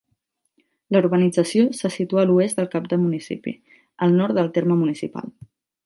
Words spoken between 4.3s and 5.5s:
del terme municipal.